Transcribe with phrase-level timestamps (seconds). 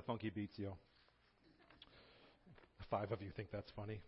[0.00, 0.78] the funky beats, yo.
[2.90, 4.00] Five of you think that's funny.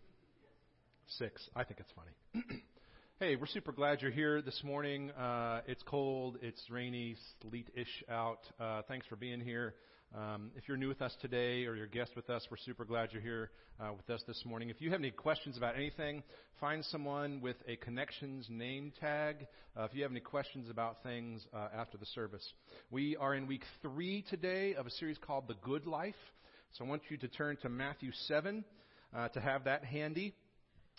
[1.19, 1.51] Six.
[1.55, 2.62] I think it's funny.
[3.21, 5.11] hey, we're super glad you're here this morning.
[5.11, 8.39] Uh, it's cold, it's rainy, sleet-ish out.
[8.59, 9.75] Uh, thanks for being here.
[10.15, 12.85] Um, if you're new with us today or you're a guest with us, we're super
[12.85, 13.51] glad you're here
[13.81, 14.69] uh, with us this morning.
[14.69, 16.23] If you have any questions about anything,
[16.61, 19.47] find someone with a connections name tag.
[19.75, 22.47] Uh, if you have any questions about things uh, after the service,
[22.91, 26.15] we are in week three today of a series called The Good Life.
[26.73, 28.65] So I want you to turn to Matthew 7
[29.17, 30.34] uh, to have that handy.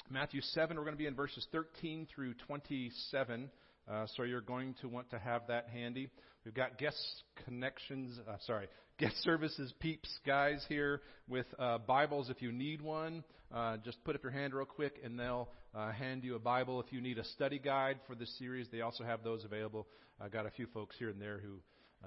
[0.09, 3.51] Matthew 7, we're going to be in verses 13 through 27.
[3.87, 6.09] Uh, so you're going to want to have that handy.
[6.45, 6.97] We've got guest
[7.45, 8.67] connections, uh, sorry,
[9.03, 13.21] guest services peeps guys here with uh, Bibles if you need one.
[13.53, 16.79] Uh, just put up your hand real quick and they'll uh, hand you a Bible.
[16.79, 19.87] If you need a study guide for this series, they also have those available.
[20.21, 21.55] I got a few folks here and there who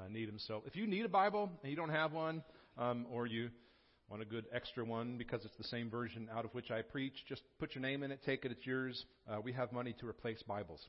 [0.01, 0.39] uh, need them.
[0.39, 2.43] So if you need a Bible and you don't have one,
[2.79, 3.51] um, or you
[4.09, 7.27] want a good extra one because it's the same version out of which I preach,
[7.29, 9.05] just put your name in it, take it, it's yours.
[9.31, 10.81] Uh, we have money to replace Bibles.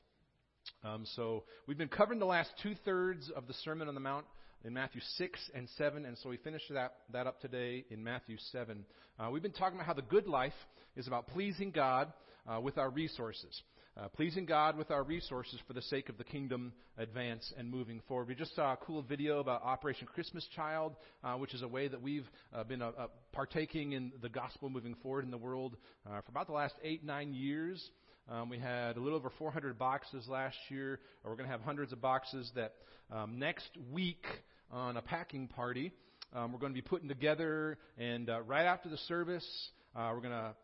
[0.82, 4.24] Um, so we've been covering the last two thirds of the Sermon on the Mount
[4.64, 8.36] in Matthew 6 and 7, and so we finished that, that up today in Matthew
[8.52, 8.84] 7.
[9.18, 10.52] Uh, we've been talking about how the good life
[10.96, 12.12] is about pleasing God
[12.46, 13.62] uh, with our resources
[13.98, 18.00] uh, pleasing God with our resources for the sake of the kingdom advance and moving
[18.06, 18.28] forward.
[18.28, 21.88] We just saw a cool video about Operation Christmas Child, uh, which is a way
[21.88, 22.92] that we've uh, been uh,
[23.32, 27.34] partaking in the gospel moving forward in the world for about the last eight, nine
[27.34, 27.90] years.
[28.30, 31.00] Um, we had a little over 400 boxes last year.
[31.24, 32.74] We're going to have hundreds of boxes that
[33.10, 34.24] um, next week
[34.70, 35.92] on a packing party,
[36.34, 37.78] um, we're going to be putting together.
[37.96, 39.46] And right after the service,
[39.94, 40.54] we're going to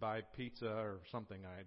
[0.00, 1.38] buy pizza or something.
[1.44, 1.62] I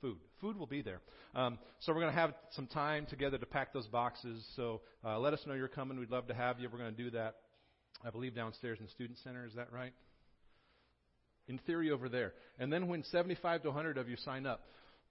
[0.00, 0.18] food.
[0.40, 1.00] Food will be there.
[1.34, 4.44] Um, so we're going to have some time together to pack those boxes.
[4.56, 5.98] So uh, let us know you're coming.
[5.98, 6.68] We'd love to have you.
[6.70, 7.36] We're going to do that,
[8.04, 9.46] I believe, downstairs in the student center.
[9.46, 9.92] Is that right?
[11.48, 12.32] In theory, over there.
[12.58, 14.62] And then when 75 to 100 of you sign up,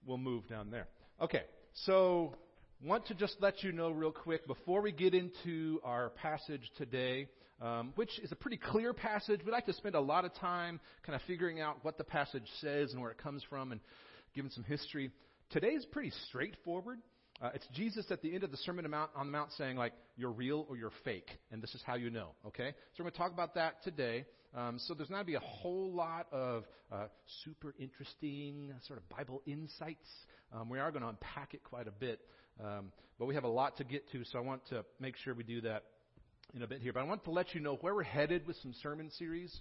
[0.06, 0.88] we'll move down there.
[1.20, 1.42] Okay.
[1.84, 2.34] So
[2.82, 7.28] want to just let you know real quick before we get into our passage today.
[7.62, 9.40] Um, which is a pretty clear passage.
[9.46, 12.42] We like to spend a lot of time kind of figuring out what the passage
[12.60, 13.70] says and where it comes from.
[13.70, 13.80] And
[14.34, 15.10] given some history.
[15.50, 16.98] Today is pretty straightforward.
[17.40, 20.30] Uh, it's Jesus at the end of the Sermon on the Mount saying, like, you're
[20.30, 22.70] real or you're fake, and this is how you know, okay?
[22.70, 24.24] So we're going to talk about that today.
[24.56, 27.06] Um, so there's not going to be a whole lot of uh,
[27.42, 30.08] super interesting sort of Bible insights.
[30.52, 32.20] Um, we are going to unpack it quite a bit,
[32.62, 35.34] um, but we have a lot to get to, so I want to make sure
[35.34, 35.82] we do that
[36.54, 36.92] in a bit here.
[36.92, 39.52] But I want to let you know where we're headed with some sermon series.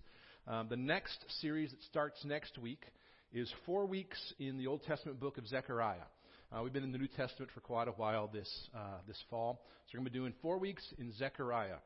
[0.48, 2.84] Um, the next series that starts next week
[3.31, 6.06] is four weeks in the Old Testament book of Zechariah.
[6.52, 9.64] Uh, we've been in the New Testament for quite a while this uh, this fall,
[9.88, 11.78] so we're going to be doing four weeks in Zechariah.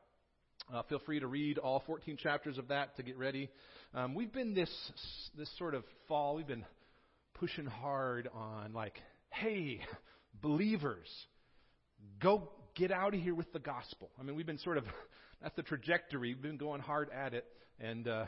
[0.72, 3.48] Uh, feel free to read all 14 chapters of that to get ready.
[3.94, 4.70] Um, we've been this
[5.36, 6.36] this sort of fall.
[6.36, 6.66] We've been
[7.34, 9.80] pushing hard on like, hey,
[10.42, 11.08] believers,
[12.20, 14.10] go get out of here with the gospel.
[14.20, 14.84] I mean, we've been sort of
[15.42, 16.34] that's the trajectory.
[16.34, 17.46] We've been going hard at it,
[17.80, 18.26] and uh,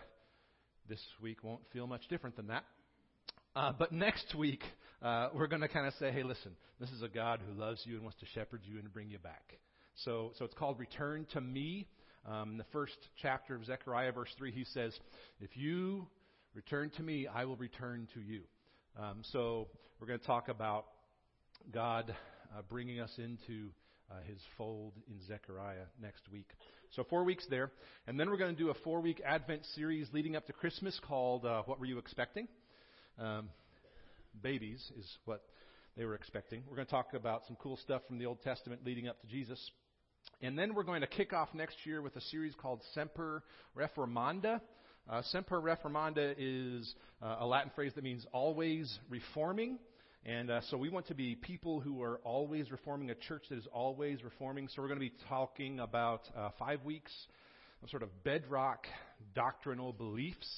[0.89, 2.65] this week won't feel much different than that.
[3.55, 4.63] Uh, but next week,
[5.03, 7.83] uh, we're going to kind of say, hey, listen, this is a God who loves
[7.85, 9.59] you and wants to shepherd you and bring you back.
[10.05, 11.87] So, so it's called Return to Me.
[12.29, 14.99] Um, in the first chapter of Zechariah, verse 3, he says,
[15.41, 16.07] If you
[16.55, 18.43] return to me, I will return to you.
[18.99, 20.87] Um, so we're going to talk about
[21.73, 22.15] God
[22.57, 23.71] uh, bringing us into
[24.11, 26.49] uh, his fold in Zechariah next week.
[26.91, 27.71] So four weeks there.
[28.07, 30.99] And then we're going to do a four week Advent series leading up to Christmas
[31.07, 32.49] called uh, What Were You Expecting?
[33.19, 33.49] Um,
[34.43, 35.43] babies is what
[35.97, 36.63] they were expecting.
[36.69, 39.27] We're going to talk about some cool stuff from the Old Testament leading up to
[39.27, 39.71] Jesus.
[40.43, 43.43] And then we're going to kick off next year with a series called Semper
[43.77, 44.61] Reformanda.
[45.09, 49.79] Uh, Semper Reformanda is uh, a Latin phrase that means always reforming.
[50.25, 53.59] And uh, so we want to be people who are always reforming, a church that
[53.59, 54.69] is always reforming.
[54.69, 57.13] So we're going to be talking about uh, five weeks
[57.83, 58.87] of sort of bedrock
[59.35, 60.49] doctrinal beliefs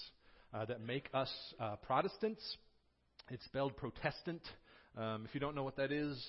[0.52, 2.56] uh, that make us uh, Protestants.
[3.30, 4.42] It's spelled Protestant.
[4.98, 6.20] Um, if you don't know what that is,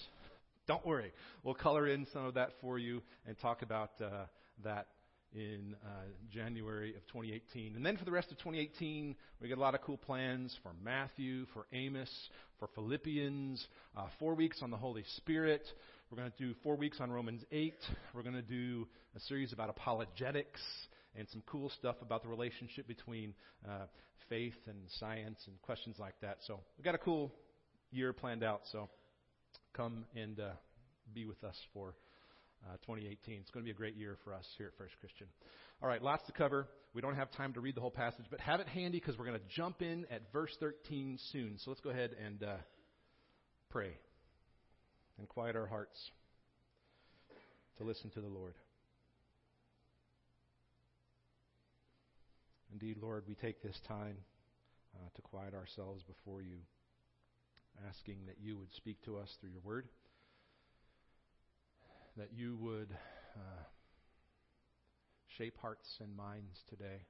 [0.68, 1.12] don't worry.
[1.44, 4.26] We'll color in some of that for you and talk about uh,
[4.64, 4.88] that
[5.36, 5.88] in uh,
[6.32, 7.76] January of 2018.
[7.76, 10.72] And then for the rest of 2018, we got a lot of cool plans for
[10.84, 12.12] Matthew, for Amos,
[12.60, 13.68] for Philippians,
[13.98, 15.64] uh, four weeks on the Holy Spirit.
[16.10, 17.74] We're going to do four weeks on Romans 8.
[18.14, 20.62] We're going to do a series about apologetics
[21.16, 23.34] and some cool stuff about the relationship between
[23.68, 23.86] uh,
[24.30, 26.38] faith and science and questions like that.
[26.46, 27.34] So we've got a cool
[27.92, 28.62] year planned out.
[28.72, 28.90] So
[29.74, 30.50] come and uh,
[31.14, 31.96] be with us for
[32.66, 33.40] uh, 2018.
[33.42, 35.28] It's going to be a great year for us here at First Christian.
[35.82, 36.68] All right, lots to cover.
[36.94, 39.26] We don't have time to read the whole passage, but have it handy because we're
[39.26, 41.58] going to jump in at verse 13 soon.
[41.58, 42.56] So let's go ahead and uh,
[43.70, 43.98] pray
[45.18, 45.98] and quiet our hearts
[47.78, 48.54] to listen to the Lord.
[52.72, 54.18] Indeed, Lord, we take this time
[54.96, 56.58] uh, to quiet ourselves before you,
[57.88, 59.88] asking that you would speak to us through your word,
[62.18, 62.90] that you would
[63.36, 63.64] uh,
[65.38, 67.06] shape hearts and minds today.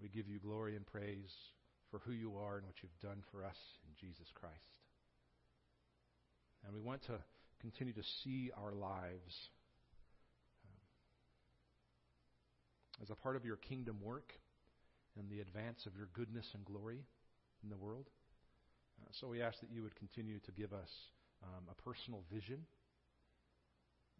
[0.00, 1.34] We give you glory and praise
[1.90, 4.54] for who you are and what you've done for us in Jesus Christ.
[6.64, 7.18] And we want to
[7.60, 9.50] continue to see our lives
[10.64, 10.78] um,
[13.02, 14.32] as a part of your kingdom work
[15.18, 17.00] and the advance of your goodness and glory
[17.62, 18.06] in the world.
[19.00, 20.90] Uh, so we ask that you would continue to give us
[21.42, 22.58] um, a personal vision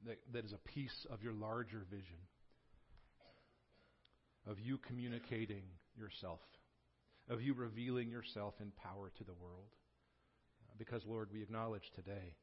[0.06, 2.19] that, that is a piece of your larger vision
[4.49, 5.64] of you communicating
[5.96, 6.40] yourself,
[7.29, 9.69] of you revealing yourself in power to the world.
[10.62, 12.35] Uh, because, Lord, we acknowledge today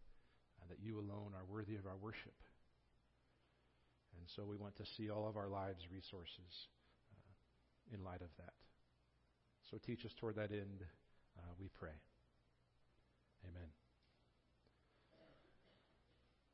[0.61, 2.35] uh, that you alone are worthy of our worship.
[4.17, 6.69] And so we want to see all of our lives resources
[7.11, 8.53] uh, in light of that.
[9.71, 10.83] So teach us toward that end,
[11.37, 11.95] uh, we pray.
[13.49, 13.69] Amen.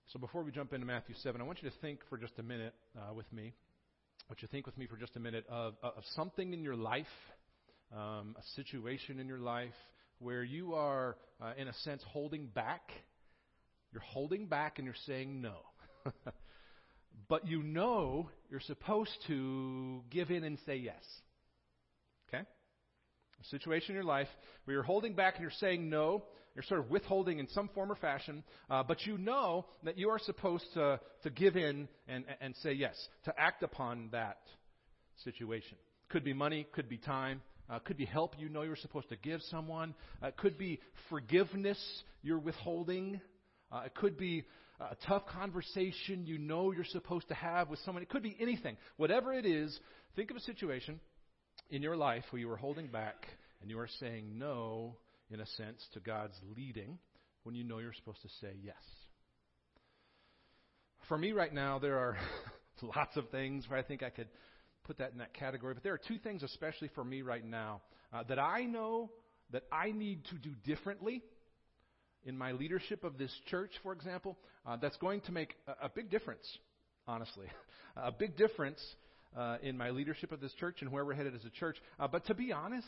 [0.07, 2.43] So before we jump into Matthew 7, I want you to think for just a
[2.43, 3.53] minute uh, with me.
[3.53, 6.63] I want you to think with me for just a minute of, of something in
[6.63, 7.05] your life,
[7.95, 9.73] um, a situation in your life
[10.19, 12.91] where you are, uh, in a sense, holding back.
[13.91, 15.55] You're holding back and you're saying no.
[17.27, 21.03] but you know you're supposed to give in and say yes.
[23.49, 24.27] Situation in your life
[24.65, 26.23] where you're holding back and you're saying no,
[26.55, 30.09] you're sort of withholding in some form or fashion, uh, but you know that you
[30.09, 32.95] are supposed to, to give in and, and say yes,
[33.25, 34.39] to act upon that
[35.23, 35.77] situation.
[36.09, 39.15] Could be money, could be time, uh, could be help you know you're supposed to
[39.15, 40.79] give someone, uh, it could be
[41.09, 41.79] forgiveness
[42.21, 43.21] you're withholding,
[43.71, 44.43] uh, it could be
[44.79, 48.75] a tough conversation you know you're supposed to have with someone, it could be anything.
[48.97, 49.79] Whatever it is,
[50.15, 50.99] think of a situation
[51.71, 53.25] in your life where you are holding back
[53.61, 54.95] and you are saying no
[55.31, 56.99] in a sense, to God's leading
[57.43, 58.75] when you know you're supposed to say yes.
[61.07, 62.17] For me right now, there are
[62.95, 64.27] lots of things where I think I could
[64.83, 67.81] put that in that category, but there are two things, especially for me right now,
[68.13, 69.09] uh, that I know
[69.51, 71.23] that I need to do differently
[72.23, 75.89] in my leadership of this church, for example, uh, that's going to make a, a
[75.89, 76.45] big difference,
[77.07, 77.47] honestly.
[77.95, 78.81] a big difference
[79.37, 81.77] uh, in my leadership of this church and where we're headed as a church.
[81.99, 82.87] Uh, but to be honest,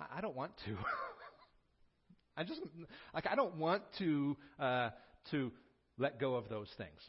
[0.00, 0.76] I, I don't want to.
[2.36, 2.60] I just
[3.12, 4.90] like I don't want to uh,
[5.30, 5.52] to
[5.98, 7.00] let go of those things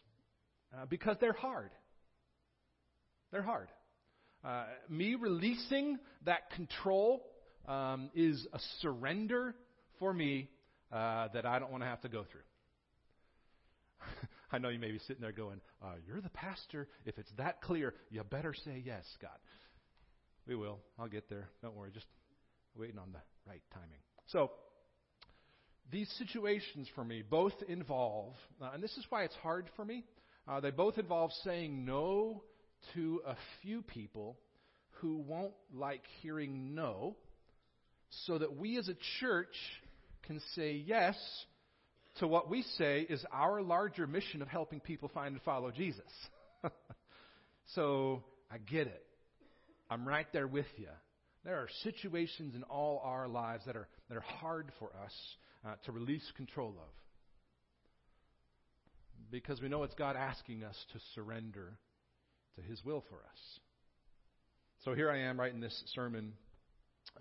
[0.76, 1.72] uh, because they're hard.
[3.32, 3.70] They're hard.
[4.44, 7.26] Uh, me releasing that control
[7.68, 9.56] um, is a surrender
[9.98, 10.50] for me
[10.92, 12.42] uh, that I don't want to have to go through.
[14.56, 16.88] I know you may be sitting there going, uh, "You're the pastor.
[17.06, 19.38] If it's that clear, you better say yes, Scott."
[20.48, 20.80] We will.
[20.98, 21.50] I'll get there.
[21.62, 21.92] Don't worry.
[21.92, 22.06] Just
[22.74, 24.00] waiting on the right timing.
[24.28, 24.52] So
[25.92, 30.06] these situations for me both involve, uh, and this is why it's hard for me,
[30.48, 32.42] uh, they both involve saying no
[32.94, 34.38] to a few people
[35.02, 37.18] who won't like hearing no,
[38.26, 39.56] so that we as a church
[40.24, 41.18] can say yes
[42.20, 46.12] to what we say is our larger mission of helping people find and follow Jesus.
[47.76, 49.04] so I get it.
[49.90, 50.88] I'm right there with you.
[51.44, 55.14] There are situations in all our lives that are, that are hard for us
[55.66, 56.94] uh, to release control of.
[59.30, 61.78] Because we know it's God asking us to surrender
[62.56, 63.60] to His will for us.
[64.84, 66.34] So here I am writing this sermon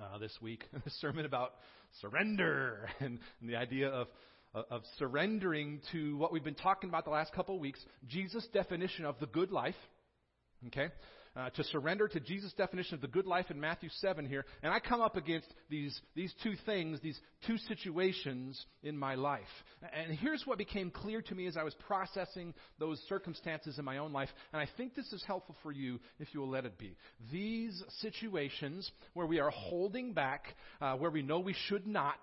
[0.00, 1.52] uh, this week, a sermon about
[2.00, 4.08] surrender and, and the idea of,
[4.54, 9.04] of surrendering to what we've been talking about the last couple of weeks Jesus' definition
[9.04, 9.74] of the good life.
[10.68, 10.88] Okay?
[11.36, 14.72] uh, to surrender to Jesus' definition of the good life in Matthew 7 here, and
[14.72, 19.42] I come up against these, these two things, these two situations in my life.
[19.92, 23.98] And here's what became clear to me as I was processing those circumstances in my
[23.98, 26.78] own life, and I think this is helpful for you if you will let it
[26.78, 26.96] be.
[27.32, 32.18] These situations where we are holding back, uh, where we know we should not,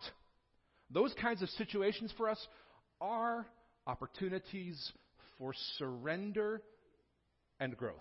[0.94, 2.48] those kinds of situations for us
[3.00, 3.46] are
[3.88, 4.92] opportunities
[5.38, 6.62] for surrender
[7.60, 7.96] and growth.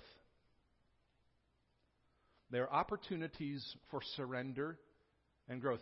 [2.50, 4.78] They are opportunities for surrender
[5.48, 5.80] and growth.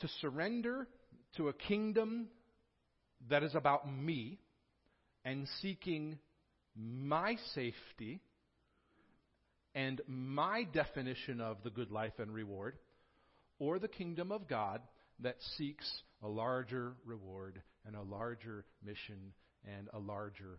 [0.00, 0.88] To surrender
[1.36, 2.28] to a kingdom
[3.28, 4.38] that is about me,
[5.24, 6.18] and seeking
[6.76, 8.20] my safety
[9.74, 12.76] and my definition of the good life and reward,
[13.58, 14.82] or the kingdom of God
[15.20, 15.90] that seeks
[16.24, 19.32] a larger reward and a larger mission
[19.76, 20.58] and a larger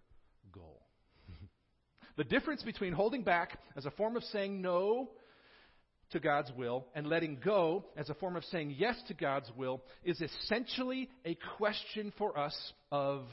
[0.51, 0.83] goal.
[2.17, 5.09] the difference between holding back as a form of saying no
[6.11, 9.81] to God's will and letting go as a form of saying yes to God's will
[10.03, 12.55] is essentially a question for us
[12.91, 13.23] of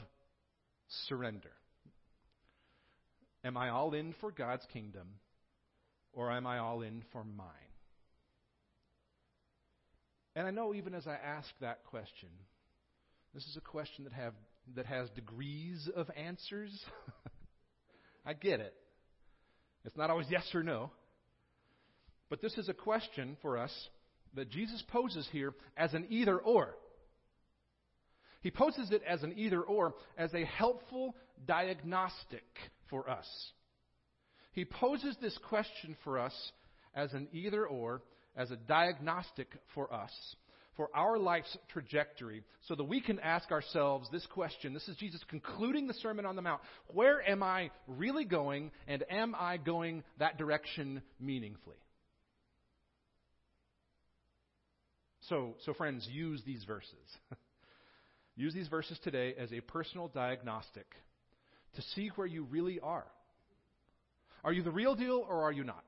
[1.07, 1.51] surrender.
[3.43, 5.07] Am I all in for God's kingdom
[6.13, 7.47] or am I all in for mine?
[10.35, 12.29] And I know even as I ask that question,
[13.33, 14.33] this is a question that have
[14.75, 16.71] that has degrees of answers.
[18.25, 18.73] I get it.
[19.85, 20.91] It's not always yes or no.
[22.29, 23.71] But this is a question for us
[24.35, 26.75] that Jesus poses here as an either or.
[28.41, 32.43] He poses it as an either or, as a helpful diagnostic
[32.89, 33.27] for us.
[34.51, 36.33] He poses this question for us
[36.93, 38.01] as an either or,
[38.35, 40.11] as a diagnostic for us,
[40.75, 44.73] for our life's trajectory, so that we can ask ourselves this question.
[44.73, 46.61] This is Jesus concluding the Sermon on the Mount.
[46.87, 51.77] Where am I really going, and am I going that direction meaningfully?
[55.29, 56.89] So, so friends, use these verses.
[58.35, 60.87] use these verses today as a personal diagnostic
[61.75, 63.05] to see where you really are.
[64.43, 65.83] Are you the real deal or are you not?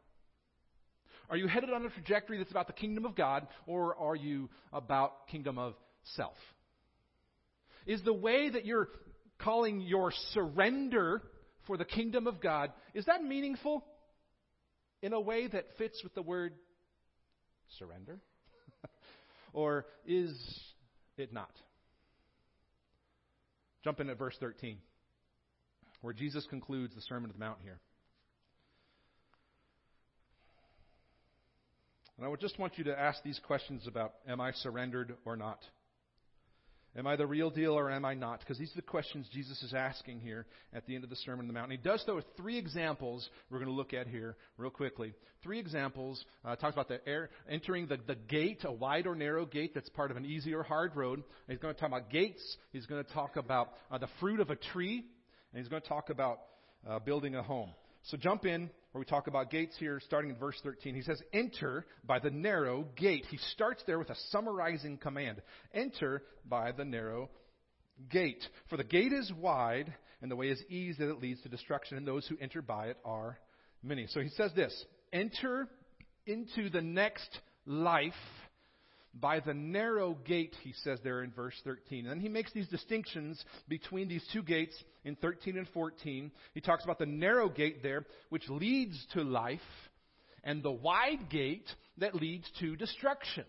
[1.29, 4.50] Are you headed on a trajectory that's about the kingdom of God or are you
[4.72, 5.74] about kingdom of
[6.15, 6.36] self?
[7.86, 8.89] Is the way that you're
[9.39, 11.22] calling your surrender
[11.67, 13.84] for the kingdom of God, is that meaningful
[15.01, 16.53] in a way that fits with the word
[17.77, 18.20] surrender?
[19.53, 20.34] or is
[21.17, 21.51] it not?
[23.84, 24.77] Jump in at verse 13,
[26.01, 27.79] where Jesus concludes the Sermon on the Mount here.
[32.17, 35.36] And I would just want you to ask these questions about am I surrendered or
[35.36, 35.60] not?
[36.98, 38.39] Am I the real deal or am I not?
[38.39, 41.41] Because these are the questions Jesus is asking here at the end of the Sermon
[41.41, 41.69] on the Mount.
[41.69, 45.13] And he does so with three examples we're going to look at here real quickly.
[45.43, 46.24] Three examples.
[46.45, 49.89] Uh, talks about the air, entering the, the gate, a wide or narrow gate that's
[49.89, 51.22] part of an easy or hard road.
[51.50, 52.57] He's going to talk about gates.
[52.72, 55.03] He's going to talk about uh, the fruit of a tree.
[55.51, 56.39] And he's going to talk about
[56.88, 57.72] uh, building a home.
[58.05, 60.93] So jump in where we talk about gates here, starting in verse 13.
[60.95, 63.25] He says, Enter by the narrow gate.
[63.29, 65.41] He starts there with a summarizing command
[65.74, 67.29] Enter by the narrow
[68.09, 68.43] gate.
[68.69, 71.97] For the gate is wide, and the way is easy that it leads to destruction,
[71.97, 73.39] and those who enter by it are
[73.83, 74.07] many.
[74.07, 75.67] So he says this Enter
[76.25, 78.13] into the next life
[79.19, 82.05] by the narrow gate, he says there in verse 13.
[82.05, 86.31] And then he makes these distinctions between these two gates in 13 and 14.
[86.53, 89.60] He talks about the narrow gate there, which leads to life,
[90.43, 91.67] and the wide gate
[91.98, 93.45] that leads to destruction.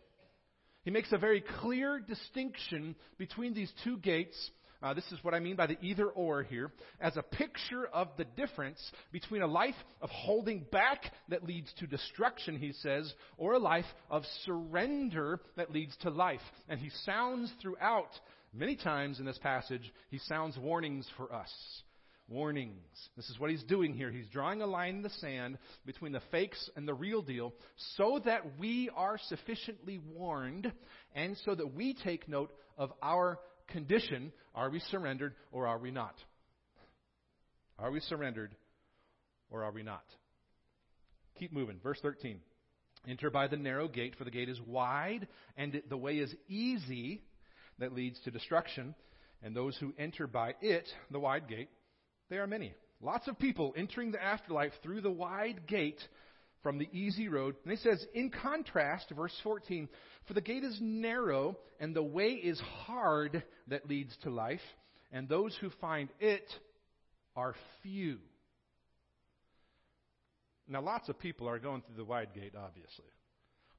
[0.84, 4.50] He makes a very clear distinction between these two gates
[4.82, 8.08] uh, this is what I mean by the either or here, as a picture of
[8.16, 8.80] the difference
[9.12, 13.86] between a life of holding back that leads to destruction, he says, or a life
[14.10, 16.40] of surrender that leads to life.
[16.68, 18.10] And he sounds throughout,
[18.52, 21.52] many times in this passage, he sounds warnings for us.
[22.28, 22.82] Warnings.
[23.16, 24.10] This is what he's doing here.
[24.10, 27.54] He's drawing a line in the sand between the fakes and the real deal
[27.94, 30.72] so that we are sufficiently warned
[31.14, 35.90] and so that we take note of our condition are we surrendered or are we
[35.90, 36.14] not?
[37.78, 38.54] Are we surrendered
[39.50, 40.04] or are we not?
[41.38, 41.78] Keep moving.
[41.82, 42.40] Verse 13.
[43.08, 47.22] Enter by the narrow gate, for the gate is wide, and the way is easy
[47.78, 48.94] that leads to destruction.
[49.42, 51.68] And those who enter by it, the wide gate,
[52.30, 52.74] they are many.
[53.00, 56.00] Lots of people entering the afterlife through the wide gate
[56.66, 57.54] from the easy road.
[57.62, 59.88] And he says, in contrast, verse 14,
[60.26, 64.58] for the gate is narrow and the way is hard that leads to life,
[65.12, 66.42] and those who find it
[67.36, 67.54] are
[67.84, 68.18] few.
[70.66, 73.04] Now, lots of people are going through the wide gate, obviously.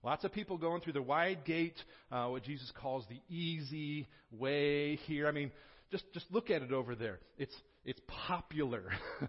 [0.02, 1.76] Lots of people going through the wide gate,
[2.10, 5.28] uh, what Jesus calls the easy way here.
[5.28, 5.52] I mean,
[5.92, 7.20] just, just look at it over there.
[7.38, 8.92] It's, it's popular.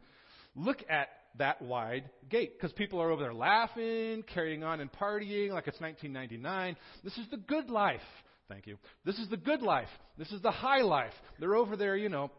[0.54, 5.50] look at that wide gate because people are over there laughing, carrying on and partying
[5.50, 6.76] like it's 1999.
[7.02, 8.00] This is the good life.
[8.48, 8.78] Thank you.
[9.04, 9.88] This is the good life.
[10.16, 11.12] This is the high life.
[11.38, 12.30] They're over there, you know,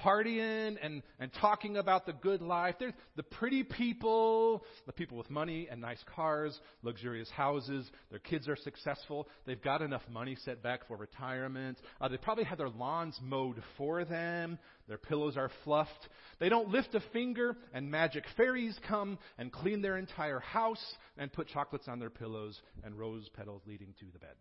[0.00, 2.74] partying and, and talking about the good life.
[2.78, 7.90] They're the pretty people, the people with money and nice cars, luxurious houses.
[8.10, 9.28] Their kids are successful.
[9.46, 11.78] They've got enough money set back for retirement.
[12.00, 14.58] Uh, they probably have their lawns mowed for them.
[14.86, 16.08] Their pillows are fluffed.
[16.38, 20.84] They don't lift a finger, and magic fairies come and clean their entire house
[21.16, 24.34] and put chocolates on their pillows and rose petals leading to the bed.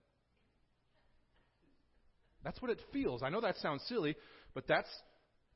[2.44, 3.24] That's what it feels.
[3.24, 4.16] I know that sounds silly,
[4.54, 4.90] but that's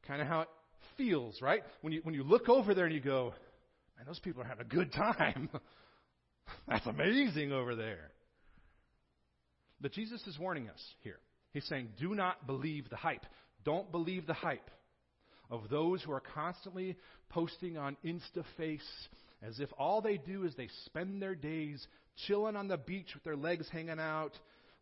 [0.08, 0.50] kind of how it
[0.98, 1.64] feels, right?
[1.82, 3.34] When you, when you look over there and you go,
[3.98, 5.50] man, those people are having a good time.
[6.68, 8.12] That's amazing over there.
[9.82, 11.20] But Jesus is warning us here.
[11.54, 13.26] He's saying, do not believe the hype.
[13.64, 14.70] Don't believe the hype
[15.50, 16.96] of those who are constantly
[17.30, 18.80] posting on InstaFace
[19.42, 21.86] as if all they do is they spend their days
[22.28, 24.38] chilling on the beach with their legs hanging out,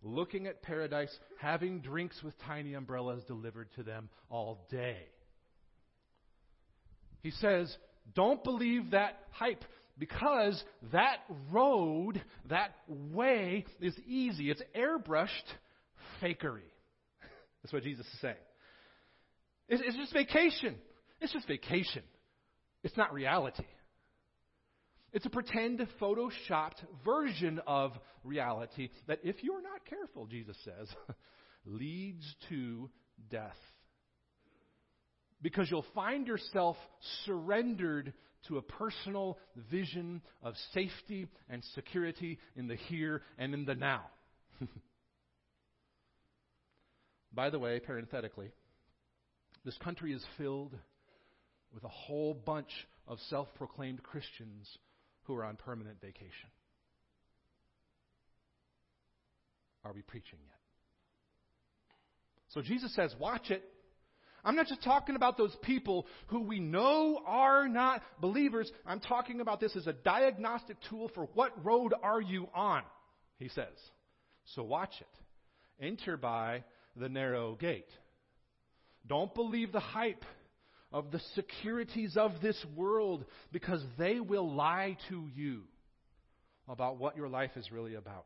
[0.08, 4.98] looking at paradise, having drinks with tiny umbrellas delivered to them all day.
[7.22, 7.76] He says,
[8.16, 9.64] don't believe that hype
[10.00, 11.18] because that
[11.52, 14.50] road, that way is easy.
[14.50, 15.28] It's airbrushed
[16.22, 16.62] fakery.
[17.64, 18.36] That's what Jesus is saying.
[19.68, 20.76] It's, just vacation.
[21.20, 22.04] It's just vacation.
[22.84, 23.66] It's not reality.
[25.14, 27.92] It's a pretend, photoshopped version of
[28.24, 30.88] reality that, if you're not careful, Jesus says,
[31.66, 32.90] leads to
[33.30, 33.56] death.
[35.42, 36.76] Because you'll find yourself
[37.26, 38.14] surrendered
[38.48, 39.38] to a personal
[39.70, 44.04] vision of safety and security in the here and in the now.
[47.34, 48.50] By the way, parenthetically,
[49.64, 50.76] this country is filled
[51.74, 52.72] with a whole bunch
[53.08, 54.68] of self proclaimed Christians
[55.27, 56.50] who are on permanent vacation.
[59.86, 60.57] Are we preaching yet?
[62.50, 63.63] So Jesus says, watch it.
[64.43, 68.72] I'm not just talking about those people who we know are not believers.
[68.86, 72.84] I'm talking about this as a diagnostic tool for what road are you on,
[73.39, 73.75] he says.
[74.55, 75.86] So watch it.
[75.86, 76.63] Enter by
[76.96, 77.90] the narrow gate.
[79.05, 80.24] Don't believe the hype
[80.98, 85.62] of the securities of this world because they will lie to you
[86.68, 88.25] about what your life is really about.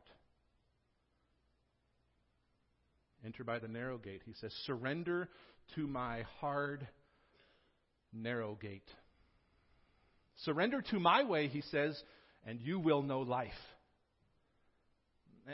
[3.26, 4.22] Enter by the narrow gate.
[4.24, 5.28] He says, Surrender
[5.74, 6.88] to my hard,
[8.10, 8.88] narrow gate.
[10.44, 12.02] Surrender to my way, he says,
[12.46, 13.50] and you will know life.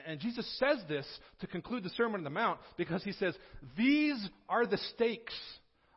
[0.07, 1.07] And Jesus says this
[1.40, 3.35] to conclude the Sermon on the Mount because he says,
[3.76, 5.35] These are the stakes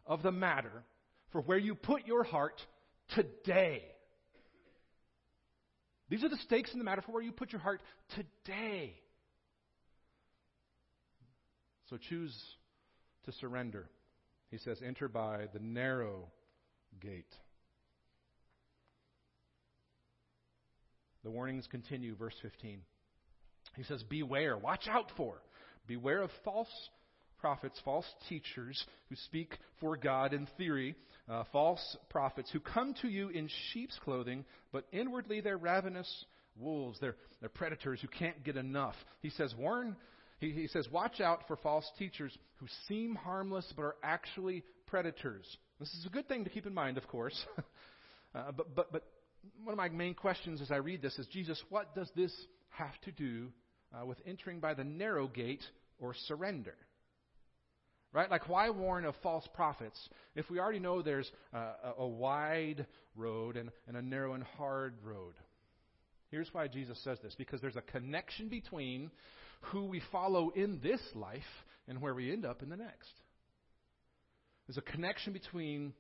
[0.08, 0.84] of the matter
[1.32, 2.62] for where you put your heart
[3.16, 3.84] today.
[6.10, 7.82] These are the stakes in the matter for where you put your heart
[8.16, 8.94] today.
[11.90, 12.36] So choose
[13.26, 13.90] to surrender.
[14.50, 16.28] He says, enter by the narrow
[17.00, 17.34] gate.
[21.24, 22.82] The warnings continue, verse 15.
[23.76, 25.42] He says, Beware, watch out for,
[25.88, 26.68] beware of false
[27.42, 30.96] prophets, false teachers who speak for God in theory,
[31.28, 36.26] uh, false prophets who come to you in sheep's clothing, but inwardly they're ravenous
[36.56, 37.00] wolves.
[37.02, 38.96] They're, they're predators who can't get enough.
[39.22, 39.96] He says, warn,
[40.40, 45.46] he, he says, watch out for false teachers who seem harmless but are actually predators.
[45.80, 47.46] This is a good thing to keep in mind, of course.
[48.36, 49.04] uh, but, but, but
[49.64, 52.34] one of my main questions as I read this is, Jesus, what does this
[52.70, 53.48] have to do
[53.94, 55.64] uh, with entering by the narrow gate
[56.00, 56.76] or surrender?
[58.14, 58.30] Right?
[58.30, 59.98] Like, why warn of false prophets
[60.36, 64.96] if we already know there's a, a wide road and, and a narrow and hard
[65.04, 65.34] road?
[66.30, 69.12] Here's why Jesus says this because there's a connection between
[69.62, 71.42] who we follow in this life
[71.88, 73.12] and where we end up in the next.
[74.68, 75.94] There's a connection between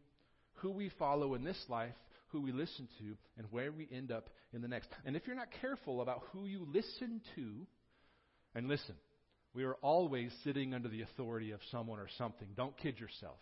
[0.55, 1.93] who we follow in this life,
[2.27, 4.89] who we listen to, and where we end up in the next.
[5.05, 7.67] And if you're not careful about who you listen to,
[8.55, 8.95] and listen,
[9.53, 12.47] we are always sitting under the authority of someone or something.
[12.55, 13.37] Don't kid yourself.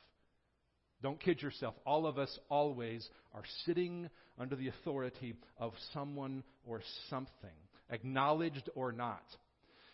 [1.01, 1.75] Don't kid yourself.
[1.85, 7.55] All of us always are sitting under the authority of someone or something,
[7.89, 9.23] acknowledged or not.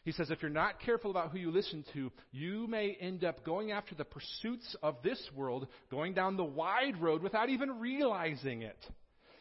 [0.03, 3.43] He says, if you're not careful about who you listen to, you may end up
[3.43, 8.61] going after the pursuits of this world, going down the wide road without even realizing
[8.61, 8.77] it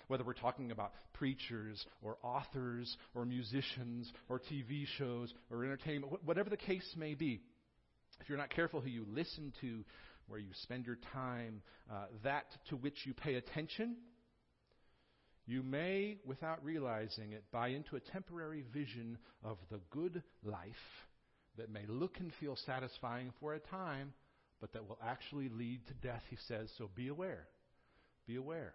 [0.08, 6.50] whether we're talking about preachers or authors or musicians or TV shows or entertainment, whatever
[6.50, 7.40] the case may be.
[8.20, 9.84] If you're not careful who you listen to,
[10.28, 13.96] where you spend your time, uh, that to which you pay attention,
[15.46, 20.72] you may, without realizing it, buy into a temporary vision of the good life
[21.58, 24.14] that may look and feel satisfying for a time,
[24.60, 26.70] but that will actually lead to death, he says.
[26.78, 27.46] So be aware.
[28.26, 28.74] Be aware.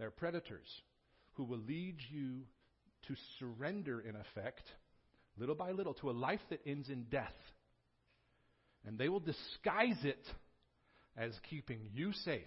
[0.00, 0.66] There are predators
[1.34, 2.40] who will lead you
[3.06, 4.62] to surrender, in effect,
[5.36, 7.34] little by little, to a life that ends in death.
[8.86, 10.26] And they will disguise it
[11.18, 12.40] as keeping you safe.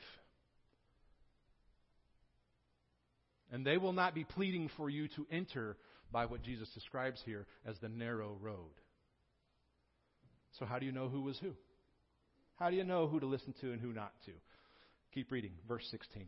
[3.52, 5.78] And they will not be pleading for you to enter
[6.12, 8.74] by what Jesus describes here as the narrow road.
[10.58, 11.54] So, how do you know who was who?
[12.56, 14.32] How do you know who to listen to and who not to?
[15.14, 16.26] Keep reading, verse 16.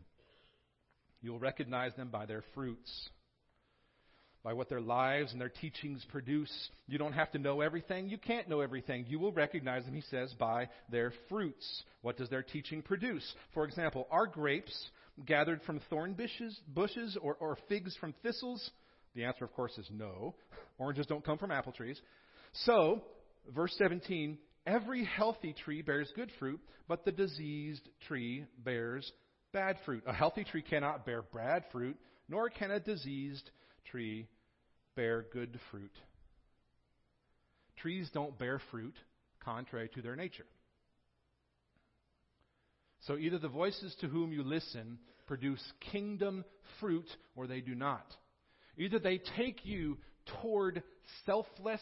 [1.26, 3.08] You will recognize them by their fruits,
[4.44, 6.52] by what their lives and their teachings produce.
[6.86, 8.08] You don't have to know everything.
[8.08, 9.06] You can't know everything.
[9.08, 11.82] You will recognize them, he says, by their fruits.
[12.02, 13.28] What does their teaching produce?
[13.54, 14.72] For example, are grapes
[15.24, 18.70] gathered from thorn bushes, bushes or, or figs from thistles?
[19.16, 20.36] The answer, of course, is no.
[20.78, 22.00] Oranges don't come from apple trees.
[22.52, 23.02] So,
[23.52, 29.10] verse 17 every healthy tree bears good fruit, but the diseased tree bears
[29.52, 30.02] bad fruit.
[30.06, 31.96] A healthy tree cannot bear bad fruit,
[32.28, 33.50] nor can a diseased
[33.90, 34.28] tree
[34.94, 35.92] bear good fruit.
[37.76, 38.94] Trees don't bear fruit
[39.40, 40.46] contrary to their nature.
[43.06, 46.44] So either the voices to whom you listen produce kingdom
[46.80, 48.06] fruit or they do not.
[48.76, 49.98] Either they take you
[50.42, 50.82] toward
[51.24, 51.80] selfless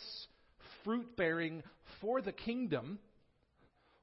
[0.82, 1.62] fruit bearing
[2.00, 2.98] for the kingdom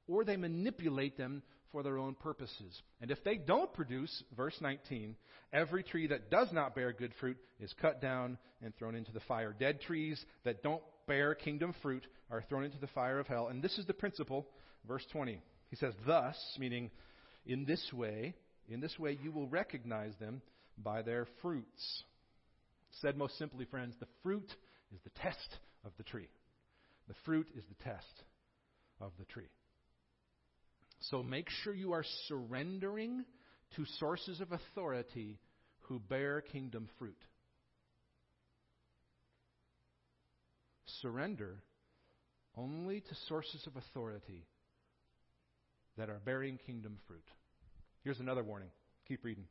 [0.08, 2.82] or they manipulate them for their own purposes.
[3.02, 5.16] And if they don't produce, verse 19,
[5.54, 9.20] every tree that does not bear good fruit is cut down and thrown into the
[9.22, 9.56] fire.
[9.58, 13.48] Dead trees that don't bear kingdom fruit are thrown into the fire of hell.
[13.48, 14.48] And this is the principle,
[14.88, 15.40] verse 20.
[15.70, 16.92] He says, Thus, meaning
[17.46, 18.36] in this way,
[18.68, 20.42] in this way you will recognize them
[20.78, 22.04] by their fruits.
[23.02, 24.50] Said most simply, friends, the fruit
[24.94, 26.30] is the test of the tree.
[27.08, 28.24] The fruit is the test
[29.00, 29.50] of the tree.
[31.10, 33.26] So make sure you are surrendering
[33.76, 35.40] to sources of authority
[35.82, 37.18] who bear kingdom fruit.
[41.02, 41.64] Surrender
[42.56, 44.46] only to sources of authority
[45.98, 47.24] that are bearing kingdom fruit.
[48.04, 48.70] Here's another warning.
[49.08, 49.46] Keep reading.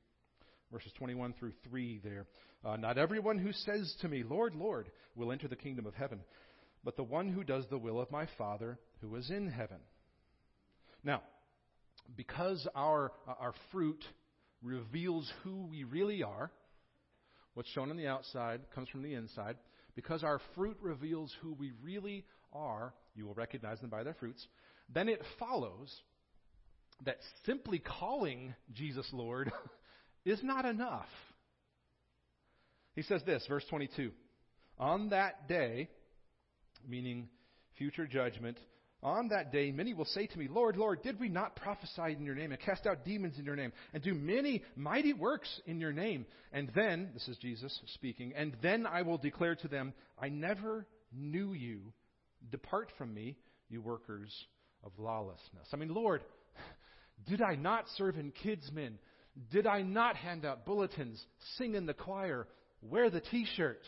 [0.71, 2.27] Verses 21 through 3 there.
[2.65, 6.21] Uh, Not everyone who says to me, Lord, Lord, will enter the kingdom of heaven,
[6.85, 9.79] but the one who does the will of my Father who is in heaven.
[11.03, 11.23] Now,
[12.17, 14.03] because our, uh, our fruit
[14.63, 16.51] reveals who we really are,
[17.55, 19.57] what's shown on the outside comes from the inside,
[19.95, 24.47] because our fruit reveals who we really are, you will recognize them by their fruits,
[24.93, 25.95] then it follows
[27.05, 29.53] that simply calling Jesus Lord
[30.25, 31.09] is not enough.
[32.95, 34.11] He says this, verse 22
[34.79, 35.89] On that day,
[36.87, 37.29] meaning
[37.79, 38.59] future judgment,
[39.03, 42.25] on that day, many will say to me, Lord, Lord, did we not prophesy in
[42.25, 45.81] your name and cast out demons in your name and do many mighty works in
[45.81, 46.27] your name?
[46.53, 50.87] And then, this is Jesus speaking, and then I will declare to them, I never
[51.13, 51.81] knew you.
[52.51, 54.33] Depart from me, you workers
[54.85, 55.69] of lawlessness.
[55.73, 56.23] I mean, Lord,
[57.29, 58.99] did I not serve in kids' min?
[59.51, 61.23] Did I not hand out bulletins,
[61.57, 62.47] sing in the choir,
[62.83, 63.81] wear the t shirt,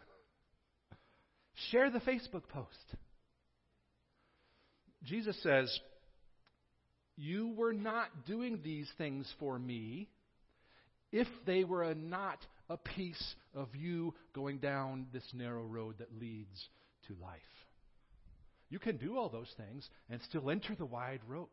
[1.70, 2.96] share the Facebook post?
[5.04, 5.78] Jesus says,
[7.16, 10.08] You were not doing these things for me
[11.12, 16.68] if they were not a piece of you going down this narrow road that leads
[17.06, 17.40] to life.
[18.70, 21.48] You can do all those things and still enter the wide road,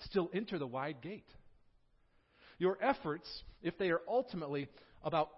[0.00, 1.28] still enter the wide gate.
[2.58, 3.28] Your efforts,
[3.62, 4.68] if they are ultimately
[5.04, 5.28] about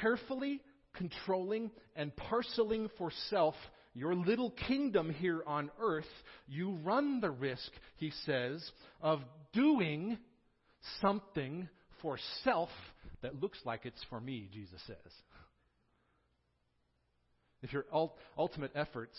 [0.00, 0.60] carefully
[0.94, 3.54] controlling and parceling for self
[3.94, 6.04] your little kingdom here on earth,
[6.48, 9.20] you run the risk, he says, of
[9.52, 10.18] doing
[11.00, 11.68] something
[12.00, 12.70] for self
[13.22, 15.12] that looks like it's for me, Jesus says.
[17.62, 17.84] If your
[18.36, 19.16] ultimate efforts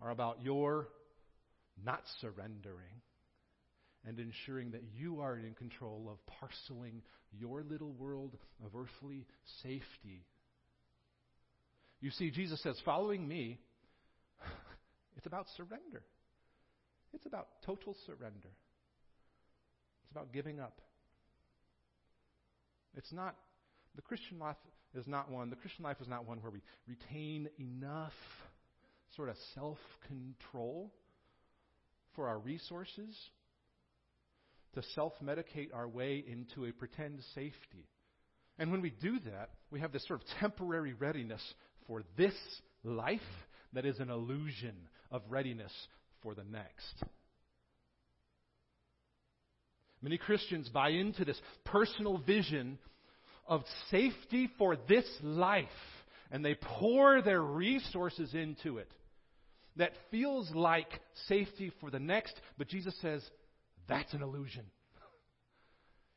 [0.00, 0.88] are about your
[1.84, 3.02] not surrendering
[4.04, 7.02] and ensuring that you are in control of parceling
[7.38, 9.26] your little world of earthly
[9.62, 10.24] safety
[12.00, 13.58] you see, Jesus says, following me,
[15.16, 16.02] it's about surrender.
[17.12, 18.50] It's about total surrender.
[20.02, 20.80] It's about giving up.
[22.96, 23.36] It's not,
[23.94, 24.56] the Christian life
[24.94, 28.12] is not one, the Christian life is not one where we retain enough
[29.14, 29.78] sort of self
[30.08, 30.92] control
[32.14, 33.16] for our resources
[34.74, 37.88] to self medicate our way into a pretend safety.
[38.58, 41.42] And when we do that, we have this sort of temporary readiness
[41.86, 42.34] for this
[42.84, 43.20] life
[43.72, 44.74] that is an illusion
[45.10, 45.72] of readiness
[46.22, 47.04] for the next.
[50.02, 52.78] Many Christians buy into this personal vision
[53.46, 55.66] of safety for this life,
[56.30, 58.90] and they pour their resources into it.
[59.76, 60.88] That feels like
[61.28, 63.22] safety for the next, but Jesus says
[63.88, 64.64] that's an illusion.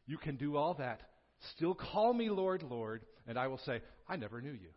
[0.08, 1.02] You can do all that.
[1.56, 4.70] Still call me Lord, Lord, and I will say, I never knew you.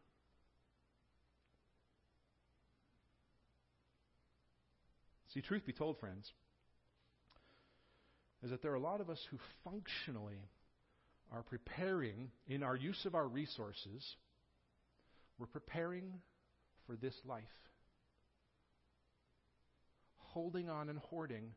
[5.33, 6.31] See, truth be told, friends,
[8.43, 10.49] is that there are a lot of us who functionally
[11.33, 14.05] are preparing in our use of our resources,
[15.39, 16.13] we're preparing
[16.87, 17.43] for this life.
[20.19, 21.53] Holding on and hoarding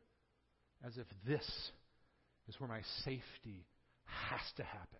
[0.84, 1.46] as if this
[2.48, 3.66] is where my safety
[4.04, 4.98] has to happen.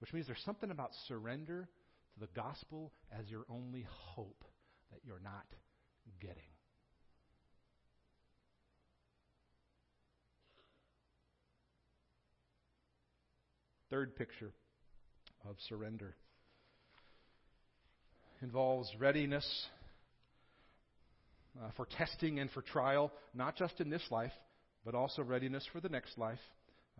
[0.00, 1.68] Which means there's something about surrender
[2.14, 4.44] to the gospel as your only hope
[4.92, 5.46] that you're not
[6.20, 6.42] getting.
[13.90, 14.52] Third picture
[15.48, 16.16] of surrender
[18.42, 19.66] involves readiness
[21.62, 24.32] uh, for testing and for trial, not just in this life,
[24.84, 26.40] but also readiness for the next life.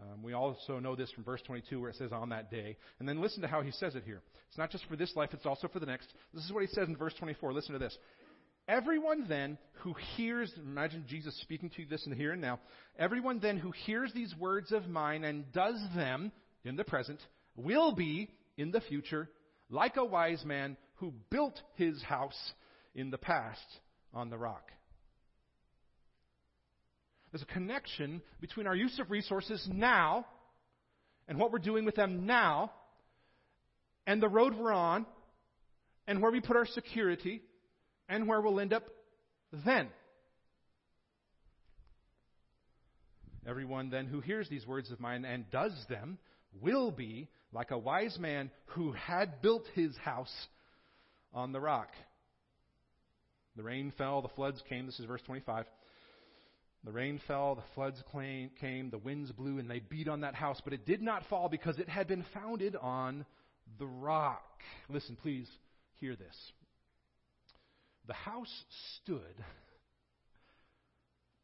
[0.00, 2.76] Um, we also know this from verse 22 where it says, on that day.
[2.98, 4.22] And then listen to how he says it here.
[4.48, 6.08] It's not just for this life, it's also for the next.
[6.34, 7.52] This is what he says in verse 24.
[7.52, 7.96] Listen to this.
[8.68, 12.58] Everyone then who hears, imagine Jesus speaking to you this in the here and now.
[12.98, 16.32] Everyone then who hears these words of mine and does them
[16.64, 17.20] in the present
[17.54, 19.30] will be in the future
[19.70, 22.52] like a wise man who built his house
[22.94, 23.66] in the past
[24.12, 24.72] on the rock.
[27.36, 30.24] There's a connection between our use of resources now
[31.28, 32.72] and what we're doing with them now
[34.06, 35.04] and the road we're on
[36.06, 37.42] and where we put our security
[38.08, 38.84] and where we'll end up
[39.66, 39.88] then.
[43.46, 46.16] Everyone then who hears these words of mine and does them
[46.62, 50.34] will be like a wise man who had built his house
[51.34, 51.90] on the rock.
[53.56, 54.86] The rain fell, the floods came.
[54.86, 55.66] This is verse 25.
[56.86, 60.60] The rain fell, the floods came, the winds blew, and they beat on that house,
[60.62, 63.26] but it did not fall because it had been founded on
[63.80, 64.44] the rock.
[64.88, 65.48] Listen, please
[65.96, 66.36] hear this.
[68.06, 68.64] The house
[69.02, 69.44] stood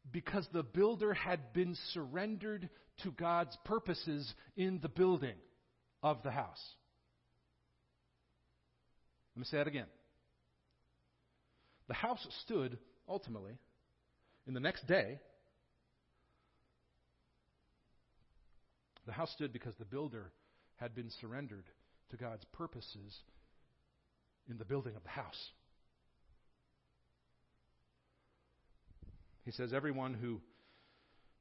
[0.09, 2.69] because the builder had been surrendered
[3.03, 5.35] to God's purposes in the building
[6.01, 6.63] of the house.
[9.35, 9.87] Let me say that again.
[11.89, 12.77] The house stood
[13.09, 13.57] ultimately
[14.47, 15.19] in the next day
[19.05, 20.31] The house stood because the builder
[20.77, 21.65] had been surrendered
[22.09, 23.17] to God's purposes
[24.49, 25.51] in the building of the house.
[29.45, 30.39] He says, Everyone who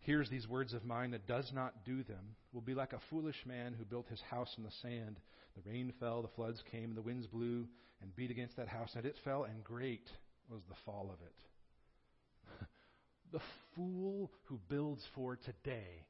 [0.01, 3.47] hears these words of mine that does not do them will be like a foolish
[3.47, 5.21] man who built his house in the sand.
[5.55, 7.69] The rain fell, the floods came, the winds blew
[8.01, 10.09] and beat against that house, and it fell, and great
[10.49, 12.67] was the fall of it.
[13.33, 13.41] the
[13.75, 16.07] fool who builds for today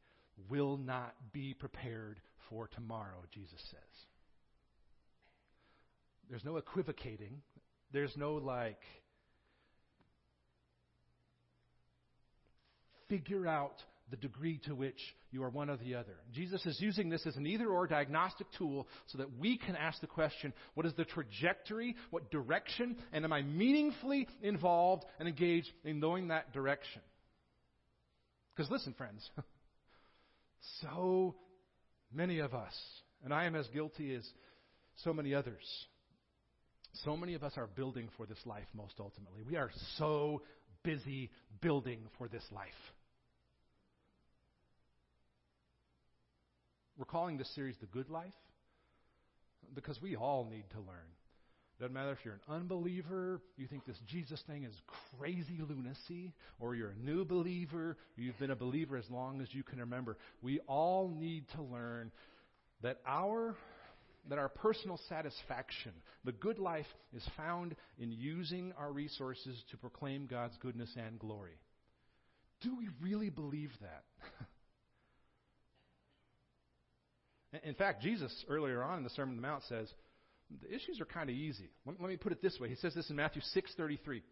[0.48, 4.07] will not be prepared for tomorrow, Jesus says.
[6.28, 7.42] There's no equivocating.
[7.92, 8.81] There's no like,
[13.09, 14.98] figure out the degree to which
[15.31, 16.14] you are one or the other.
[16.33, 20.00] Jesus is using this as an either or diagnostic tool so that we can ask
[20.00, 25.70] the question what is the trajectory, what direction, and am I meaningfully involved and engaged
[25.85, 27.02] in knowing that direction?
[28.55, 29.28] Because listen, friends.
[30.81, 31.35] So
[32.12, 32.75] many of us,
[33.25, 34.27] and I am as guilty as
[35.05, 35.64] so many others,
[37.05, 39.42] so many of us are building for this life most ultimately.
[39.48, 40.42] We are so
[40.83, 42.68] busy building for this life.
[46.98, 48.35] We're calling this series The Good Life
[49.75, 51.09] because we all need to learn.
[51.80, 54.74] Doesn't matter if you're an unbeliever, you think this Jesus thing is
[55.18, 59.62] crazy lunacy, or you're a new believer, you've been a believer as long as you
[59.62, 60.16] can remember.
[60.42, 62.12] We all need to learn
[62.82, 63.56] that our
[64.28, 65.92] that our personal satisfaction,
[66.24, 71.58] the good life, is found in using our resources to proclaim God's goodness and glory.
[72.61, 74.04] Do we really believe that?
[77.64, 79.92] in fact, Jesus earlier on in the Sermon on the Mount says,
[80.61, 81.70] the issues are kind of easy.
[81.87, 82.68] Let, let me put it this way.
[82.68, 84.22] He says this in Matthew 6:33.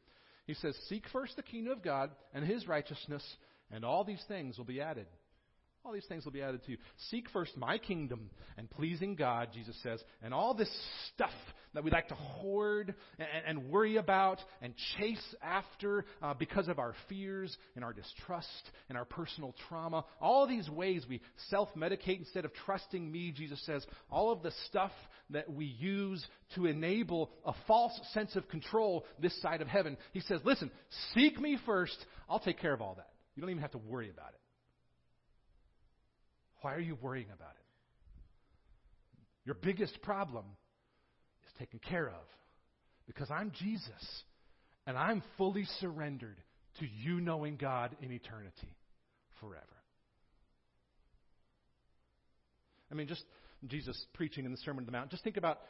[0.46, 3.24] He says, "Seek first the kingdom of God and his righteousness,
[3.70, 5.06] and all these things will be added."
[5.82, 6.78] All these things will be added to you.
[7.08, 10.70] Seek first my kingdom and pleasing God, Jesus says, and all this
[11.14, 11.30] stuff
[11.72, 16.78] that we like to hoard and, and worry about and chase after uh, because of
[16.78, 20.04] our fears and our distrust and our personal trauma.
[20.20, 24.52] All these ways we self medicate instead of trusting me, Jesus says, all of the
[24.68, 24.92] stuff
[25.30, 26.22] that we use
[26.56, 29.96] to enable a false sense of control this side of heaven.
[30.12, 30.70] He says, listen,
[31.14, 31.96] seek me first.
[32.28, 33.08] I'll take care of all that.
[33.34, 34.40] You don't even have to worry about it.
[36.62, 37.66] Why are you worrying about it?
[39.44, 40.44] Your biggest problem
[41.46, 42.22] is taken care of
[43.06, 44.22] because I'm Jesus
[44.86, 46.36] and I'm fully surrendered
[46.78, 48.76] to you knowing God in eternity
[49.40, 49.64] forever.
[52.90, 53.24] I mean, just
[53.66, 55.10] Jesus preaching in the Sermon on the Mount.
[55.10, 55.60] Just think about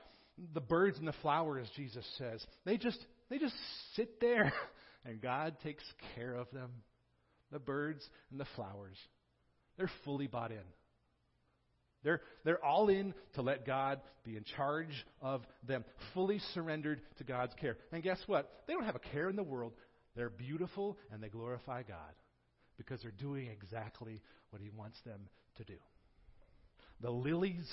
[0.54, 2.44] the birds and the flowers, Jesus says.
[2.64, 2.98] They just
[3.28, 3.54] they just
[3.94, 4.52] sit there
[5.04, 6.70] and God takes care of them.
[7.52, 8.96] The birds and the flowers.
[9.76, 10.58] They're fully bought in.
[12.02, 15.84] They're, they're all in to let God be in charge of them,
[16.14, 17.76] fully surrendered to God's care.
[17.92, 18.50] And guess what?
[18.66, 19.72] They don't have a care in the world.
[20.16, 22.14] They're beautiful and they glorify God
[22.78, 25.20] because they're doing exactly what He wants them
[25.56, 25.76] to do.
[27.02, 27.66] The lilies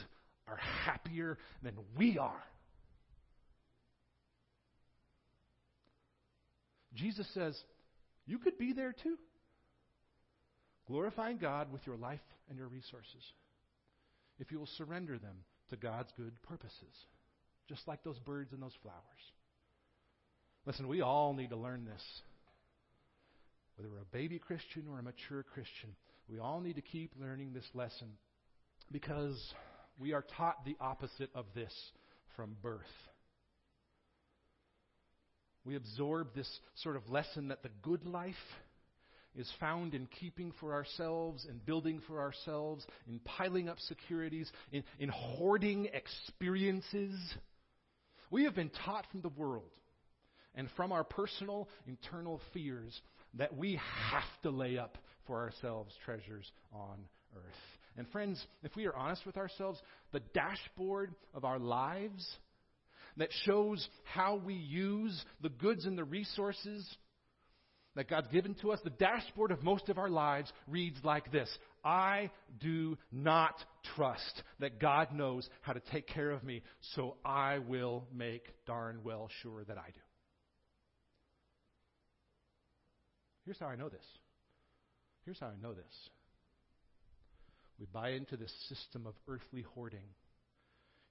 [0.48, 2.44] are happier than we are.
[6.94, 7.58] Jesus says,
[8.26, 9.18] You could be there too.
[10.88, 13.24] Glorifying God with your life and your resources
[14.40, 15.38] if you will surrender them
[15.70, 17.06] to God's good purposes,
[17.68, 19.04] just like those birds and those flowers.
[20.66, 22.04] Listen, we all need to learn this.
[23.76, 25.96] Whether we're a baby Christian or a mature Christian,
[26.30, 28.08] we all need to keep learning this lesson
[28.92, 29.38] because
[30.00, 31.74] we are taught the opposite of this
[32.36, 32.82] from birth.
[35.64, 38.36] We absorb this sort of lesson that the good life
[39.38, 44.84] is found in keeping for ourselves and building for ourselves, in piling up securities, in,
[45.00, 47.16] in hoarding experiences.
[48.32, 49.72] We have been taught from the world
[50.56, 53.00] and from our personal internal fears
[53.36, 53.80] that we
[54.12, 54.98] have to lay up
[55.28, 56.98] for ourselves treasures on
[57.36, 57.44] earth.
[57.98, 59.80] And friends, if we are honest with ourselves,
[60.12, 62.28] the dashboard of our lives
[63.18, 66.88] that shows how we use the goods and the resources
[67.98, 71.50] that God's given to us, the dashboard of most of our lives reads like this
[71.84, 72.30] I
[72.60, 73.56] do not
[73.96, 76.62] trust that God knows how to take care of me,
[76.94, 80.00] so I will make darn well sure that I do.
[83.46, 84.06] Here's how I know this.
[85.26, 85.86] Here's how I know this.
[87.80, 90.06] We buy into this system of earthly hoarding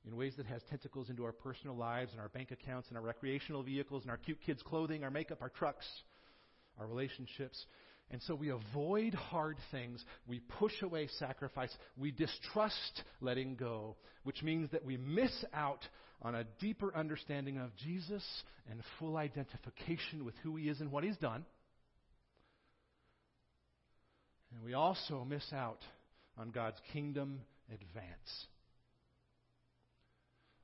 [0.07, 3.03] in ways that has tentacles into our personal lives and our bank accounts and our
[3.03, 5.85] recreational vehicles and our cute kids' clothing, our makeup, our trucks
[6.79, 7.65] our relationships.
[8.11, 10.05] And so we avoid hard things.
[10.27, 11.75] We push away sacrifice.
[11.97, 15.85] We distrust letting go, which means that we miss out
[16.23, 18.25] on a deeper understanding of Jesus
[18.71, 21.45] and full identification with who he is and what he's done.
[24.55, 25.81] And we also miss out
[26.39, 27.41] on God's kingdom
[27.73, 28.47] advance.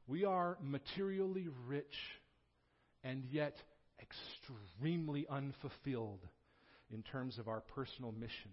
[0.06, 1.94] We are materially rich
[3.04, 3.54] and yet
[4.02, 6.26] extremely unfulfilled
[6.92, 8.50] in terms of our personal mission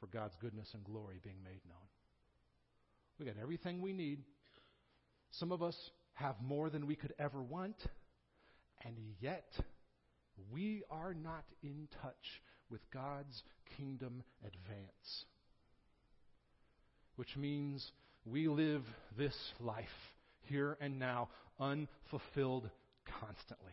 [0.00, 1.76] for God's goodness and glory being made known.
[3.18, 4.20] We got everything we need.
[5.32, 5.76] Some of us
[6.14, 7.76] have more than we could ever want,
[8.84, 9.50] and yet
[10.52, 13.42] we are not in touch with God's
[13.76, 15.24] kingdom advance.
[17.16, 17.90] Which means
[18.24, 18.82] we live
[19.16, 19.84] this life
[20.42, 22.70] here and now unfulfilled
[23.20, 23.72] constantly.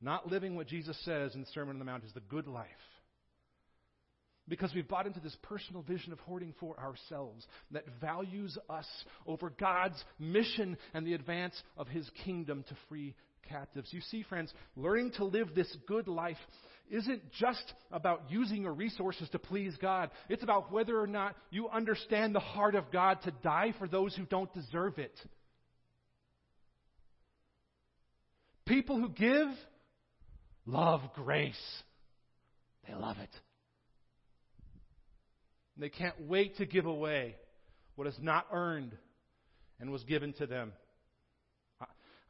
[0.00, 2.66] Not living what Jesus says in the Sermon on the Mount is the good life.
[4.46, 8.86] Because we've bought into this personal vision of hoarding for ourselves that values us
[9.26, 13.14] over God's mission and the advance of His kingdom to free
[13.48, 13.92] captives.
[13.92, 16.38] You see, friends, learning to live this good life
[16.90, 20.10] isn't just about using your resources to please God.
[20.28, 24.14] It's about whether or not you understand the heart of God to die for those
[24.16, 25.18] who don't deserve it.
[28.68, 29.48] People who give
[30.66, 31.82] love grace.
[32.86, 33.30] They love it.
[35.74, 37.36] And they can't wait to give away
[37.96, 38.96] what is not earned
[39.80, 40.72] and was given to them.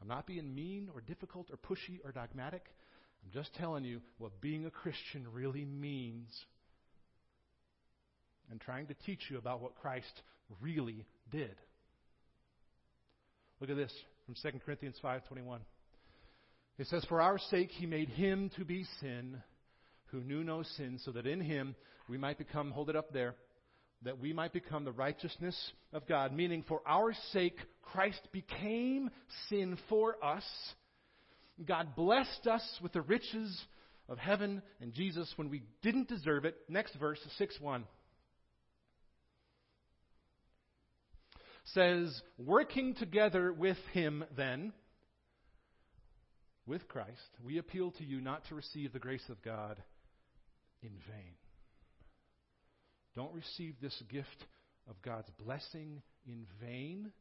[0.01, 2.63] I'm not being mean or difficult or pushy or dogmatic.
[3.23, 6.29] I'm just telling you what being a Christian really means
[8.49, 10.21] and trying to teach you about what Christ
[10.61, 11.55] really did.
[13.59, 13.91] Look at this
[14.25, 15.59] from 2 Corinthians 5:21.
[16.79, 19.43] It says, For our sake he made him to be sin
[20.07, 21.75] who knew no sin, so that in him
[22.07, 23.35] we might become, hold it up there,
[24.03, 26.33] that we might become the righteousness of God.
[26.33, 29.11] Meaning, for our sake, Christ became
[29.49, 30.43] sin for us.
[31.63, 33.61] God blessed us with the riches
[34.07, 36.55] of heaven and Jesus when we didn't deserve it.
[36.69, 37.83] Next verse, 6 1.
[41.73, 44.71] Says, working together with him then,
[46.69, 47.09] with Christ,
[47.43, 49.81] we appeal to you not to receive the grace of God
[50.83, 51.33] in vain.
[53.15, 54.45] Don't receive this gift
[54.87, 57.11] of God's blessing in vain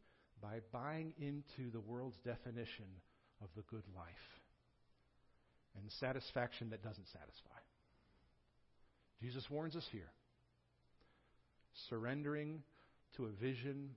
[0.42, 2.84] by buying into the world's definition
[3.42, 4.06] of the good life
[5.76, 7.58] and satisfaction that doesn't satisfy.
[9.22, 10.10] Jesus warns us here.
[11.88, 12.62] Surrendering
[13.16, 13.90] to a vision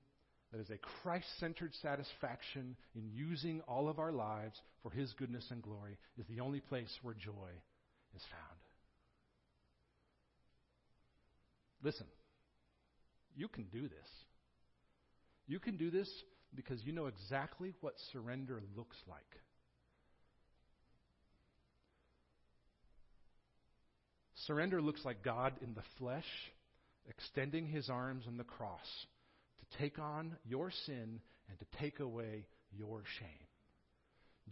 [0.52, 5.46] that is a Christ centered satisfaction in using all of our lives for His goodness
[5.50, 7.50] and glory is the only place where joy
[8.16, 8.60] is found.
[11.84, 12.06] Listen,
[13.36, 14.08] you can do this.
[15.48, 16.10] You can do this
[16.56, 19.20] because you know exactly what surrender looks like.
[24.48, 26.26] Surrender looks like God in the flesh
[27.10, 28.80] extending his arms on the cross
[29.80, 31.20] take on your sin
[31.50, 33.48] and to take away your shame.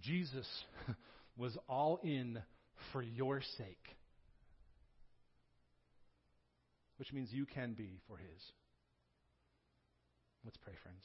[0.01, 0.47] Jesus
[1.37, 2.41] was all in
[2.91, 3.95] for your sake,
[6.97, 8.41] which means you can be for his.
[10.45, 11.03] Let's pray, friends.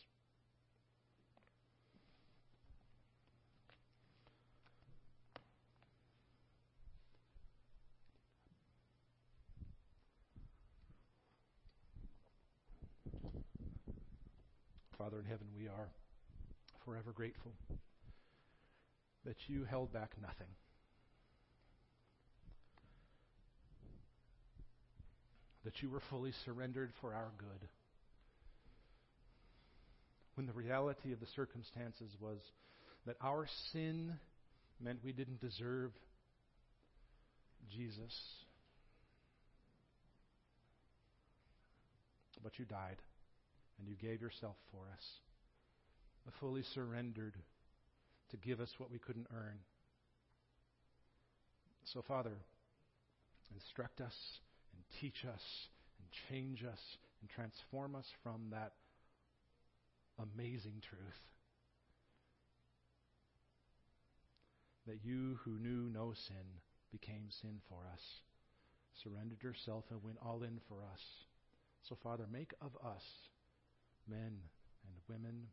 [15.05, 15.91] Father in heaven, we are
[16.87, 17.53] forever grateful
[19.27, 20.47] that you held back nothing.
[25.67, 27.69] That you were fully surrendered for our good.
[30.37, 32.39] When the reality of the circumstances was
[33.05, 34.15] that our sin
[34.81, 35.93] meant we didn't deserve
[37.71, 38.15] Jesus.
[42.43, 42.97] But you died
[43.79, 45.05] and you gave yourself for us,
[46.41, 47.35] fully surrendered
[48.31, 49.59] to give us what we couldn't earn.
[51.85, 52.37] So, Father,
[53.53, 54.15] instruct us
[54.73, 55.43] and teach us
[55.99, 56.81] and change us
[57.21, 58.73] and transform us from that
[60.19, 61.21] amazing truth.
[64.87, 66.61] That you who knew no sin
[66.91, 68.03] became sin for us,
[69.03, 71.01] surrendered yourself and went all in for us.
[71.89, 73.03] So, Father, make of us
[74.09, 74.37] men
[74.87, 75.49] and women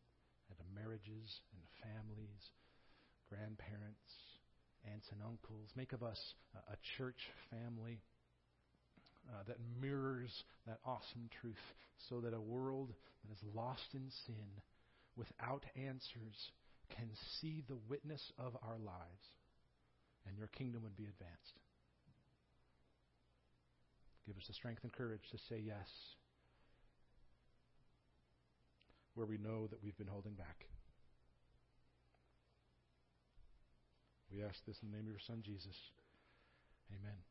[0.60, 2.44] and marriages and families,
[3.30, 4.12] grandparents,
[4.92, 5.70] aunts and uncles.
[5.76, 6.20] Make of us
[6.56, 8.02] a, a church family
[9.30, 10.32] uh, that mirrors
[10.68, 11.66] that awesome truth
[12.10, 12.94] so that a world
[13.24, 14.62] that is lost in sin
[15.16, 16.52] without answers
[16.90, 19.26] can see the witness of our lives
[20.28, 21.60] and your kingdom would be advanced.
[24.26, 25.88] Give us the strength and courage to say yes
[29.16, 30.66] where we know that we've been holding back.
[34.32, 35.92] We ask this in the name of your Son, Jesus.
[36.90, 37.31] Amen.